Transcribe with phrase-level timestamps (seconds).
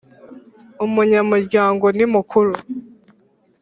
[0.85, 2.53] Umunyamuryango nimukuru.